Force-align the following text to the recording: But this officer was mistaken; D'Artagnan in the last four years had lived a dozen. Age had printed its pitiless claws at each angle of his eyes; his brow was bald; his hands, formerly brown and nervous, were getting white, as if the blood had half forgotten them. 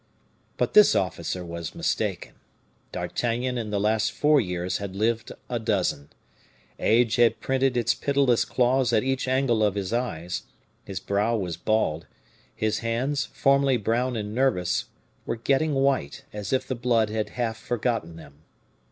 But 0.57 0.73
this 0.73 0.95
officer 0.95 1.45
was 1.45 1.75
mistaken; 1.75 2.33
D'Artagnan 2.91 3.55
in 3.59 3.69
the 3.69 3.79
last 3.79 4.11
four 4.11 4.41
years 4.41 4.79
had 4.79 4.95
lived 4.95 5.31
a 5.47 5.59
dozen. 5.59 6.09
Age 6.79 7.17
had 7.17 7.39
printed 7.39 7.77
its 7.77 7.93
pitiless 7.93 8.43
claws 8.43 8.93
at 8.93 9.03
each 9.03 9.27
angle 9.27 9.61
of 9.63 9.75
his 9.75 9.93
eyes; 9.93 10.41
his 10.83 10.99
brow 10.99 11.37
was 11.37 11.55
bald; 11.55 12.07
his 12.55 12.79
hands, 12.79 13.25
formerly 13.25 13.77
brown 13.77 14.15
and 14.15 14.33
nervous, 14.33 14.85
were 15.27 15.35
getting 15.35 15.75
white, 15.75 16.25
as 16.33 16.51
if 16.51 16.67
the 16.67 16.73
blood 16.73 17.11
had 17.11 17.29
half 17.37 17.57
forgotten 17.57 18.15
them. 18.15 18.41